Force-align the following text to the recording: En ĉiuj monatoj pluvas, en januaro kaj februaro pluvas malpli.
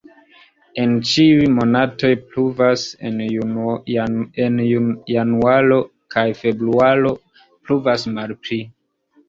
En 0.83 0.93
ĉiuj 1.09 1.43
monatoj 1.57 2.09
pluvas, 2.31 2.85
en 3.11 3.21
januaro 4.71 5.81
kaj 6.17 6.27
februaro 6.43 7.15
pluvas 7.45 8.11
malpli. 8.19 8.63